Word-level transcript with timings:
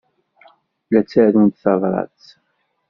La 0.91 1.01
ttarunt 1.03 1.59
tabṛat? 1.63 2.21